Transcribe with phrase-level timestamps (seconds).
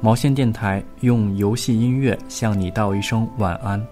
[0.00, 3.84] 毛线电台用游戏音乐向你道一声晚安。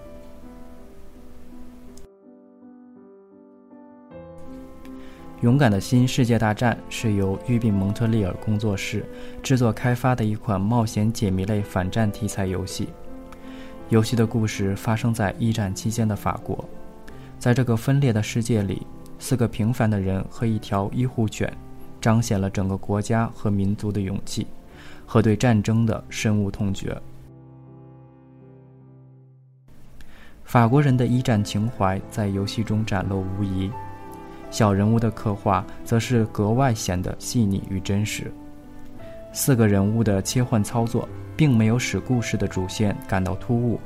[5.41, 9.05] 勇敢的心世界大战是由育碧蒙特利尔工作室
[9.43, 12.89] 制作开发的一款冒险解谜类反战题材游戏。
[13.89, 16.63] 游戏的故事发生在一战期间的法国，
[17.37, 18.87] 在这个分裂的世界里，
[19.19, 21.51] 四个平凡的人和一条医护犬，
[22.01, 24.47] 彰显了整个国家和民族的勇气。
[25.05, 26.95] 和对战争的深恶痛绝。
[30.43, 33.69] 法国人的一战情怀在游戏中展露无遗，
[34.51, 38.31] 小人物的刻画则是格外显得细腻与真实。
[39.33, 43.79] 四个人物的切换操作并没有使故事的主线感到突兀，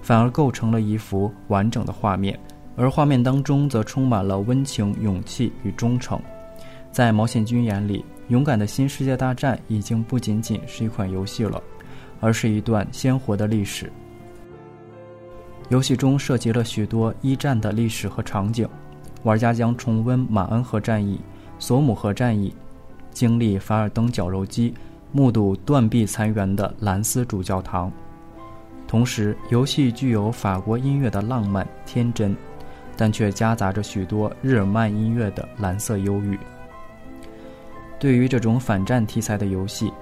[0.00, 2.38] 反而构成了一幅完整的画面，
[2.76, 6.18] 而画面当中则充满了温情、勇气与忠诚。
[6.90, 8.04] 在毛线军眼里。
[8.28, 11.62] 勇敢的新世界大战已经不仅仅是一款游戏了，
[12.20, 13.90] 而是一段鲜活的历史。
[15.70, 18.68] 游戏中涉及了许多一战的历史和场景，
[19.22, 21.20] 玩家将重温马恩河战役、
[21.58, 22.54] 索姆河战役，
[23.10, 24.72] 经历凡尔登绞肉机，
[25.12, 27.90] 目睹断壁残垣的兰斯主教堂。
[28.86, 32.34] 同时，游戏具有法国音乐的浪漫天真，
[32.96, 36.38] 但却夹杂着许多日耳曼音乐的蓝色忧郁。
[37.98, 39.92] 对于这种反战题材的游戏，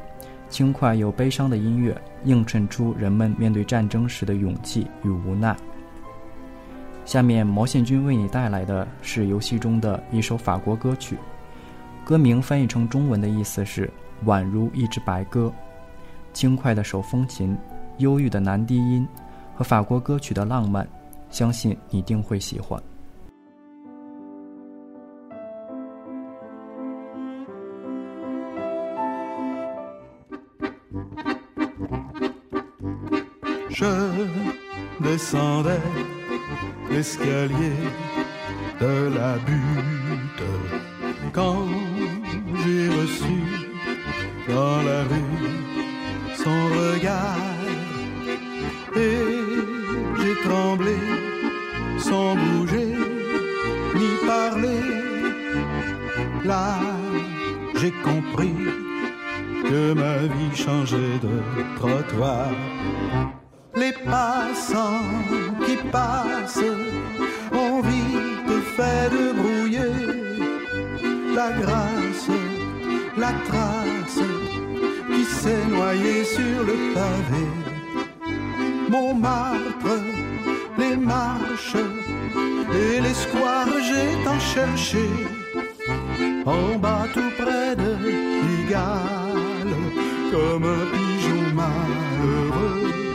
[0.48, 5.56] 轻快又悲伤的音乐映衬出人们面对战争时的勇气与无奈。
[7.04, 11.16] 下面，毛线君为你带来的是游戏中的一首法国歌曲，
[12.04, 13.90] 歌名翻译成中文的意思是
[14.26, 15.52] “宛如一只白鸽”。
[16.34, 17.56] 轻快的手风琴、
[17.98, 19.08] 忧郁的男低音
[19.54, 20.86] 和法国歌曲的浪漫，
[21.30, 22.78] 相信你定会喜欢。
[33.78, 33.94] Je
[35.00, 35.86] descendais
[36.90, 37.78] l'escalier
[38.80, 40.48] de la butte
[41.32, 41.66] quand
[42.60, 43.38] j'ai reçu
[44.48, 45.46] dans la rue
[46.42, 47.60] son regard
[48.96, 49.18] et
[50.20, 50.96] j'ai tremblé
[51.98, 52.94] sans bouger
[53.94, 54.84] ni parler.
[56.44, 56.78] Là,
[57.78, 58.56] j'ai compris
[59.68, 61.34] que ma vie changeait de
[61.78, 62.48] trottoir
[63.76, 65.04] les passants
[65.66, 66.72] qui passent
[67.52, 69.96] ont vite fait de brouiller
[71.34, 72.30] la grâce,
[73.16, 74.22] la trace
[75.12, 77.46] qui s'est noyée sur le pavé.
[78.88, 79.98] Montmartre,
[80.78, 81.82] les marches
[82.74, 85.06] et les squares, j'ai tant cherché
[86.46, 87.90] en bas tout près de
[88.40, 89.76] Pigalle
[90.32, 93.05] comme un pigeon malheureux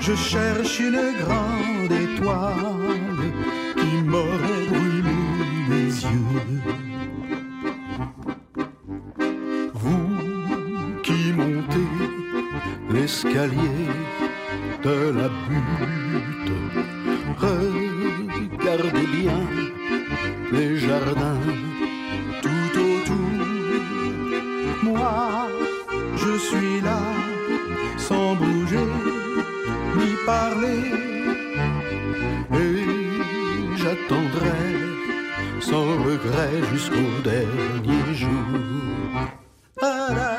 [0.00, 3.32] je cherche une grande étoile
[3.76, 5.20] qui m'aurait brûlé
[5.68, 6.62] les yeux.
[9.74, 11.92] Vous qui montez
[12.90, 13.88] l'escalier
[14.82, 16.52] de la butte,
[17.36, 19.40] regardez bien
[20.52, 21.40] les jardins
[22.42, 23.24] tout autour.
[24.82, 25.48] Moi,
[26.16, 27.00] je suis là
[27.98, 28.88] sans bouger
[29.96, 30.82] ni parler.
[32.52, 32.84] Et
[33.76, 34.64] j'attendrai
[35.60, 38.30] sans regret jusqu'au dernier jour.«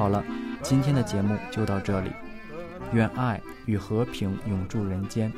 [0.00, 0.24] 好了，
[0.62, 2.10] 今天的节目就到这里。
[2.94, 5.30] 愿爱与和平永驻人间。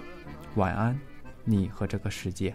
[0.54, 0.96] 晚安，
[1.42, 2.54] 你和这个世界。